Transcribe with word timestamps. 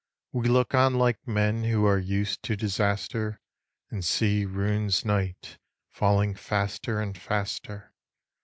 We 0.31 0.47
look 0.47 0.73
on 0.73 0.95
like 0.95 1.27
men 1.27 1.63
Who 1.65 1.85
are 1.85 1.99
used 1.99 2.41
to 2.45 2.55
disaster, 2.55 3.39
And 3.91 4.03
see 4.03 4.45
ruin's 4.45 5.05
night 5.05 5.59
Falling 5.91 6.33
faster 6.33 6.99
and 6.99 7.15
faster. 7.15 7.93